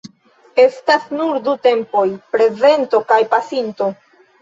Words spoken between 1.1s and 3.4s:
nur du tempoj: prezento kaj